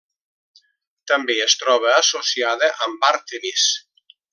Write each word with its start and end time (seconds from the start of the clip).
També 1.11 1.35
es 1.45 1.55
troba 1.65 1.93
associada 2.01 2.73
amb 2.89 3.09
Àrtemis. 3.15 3.71